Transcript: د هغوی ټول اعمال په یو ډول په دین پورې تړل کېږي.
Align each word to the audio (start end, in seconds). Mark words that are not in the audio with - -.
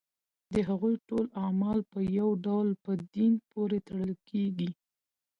د 0.53 0.55
هغوی 0.69 0.95
ټول 1.07 1.25
اعمال 1.43 1.79
په 1.91 1.99
یو 2.19 2.29
ډول 2.45 2.67
په 2.83 2.91
دین 3.15 3.33
پورې 3.51 3.77
تړل 3.87 4.13
کېږي. 4.29 4.71